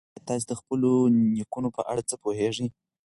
[0.15, 0.91] ایا تاسي د خپلو
[1.37, 2.67] نیکونو په اړه څه پوهېږئ؟